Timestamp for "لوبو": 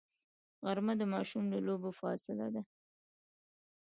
1.65-1.89